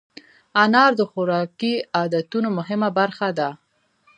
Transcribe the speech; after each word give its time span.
انار 0.63 0.91
د 0.99 1.01
خوراکي 1.11 1.73
عادتونو 1.97 2.49
مهمه 2.57 2.89
برخه 2.99 3.27
ده. 3.39 3.49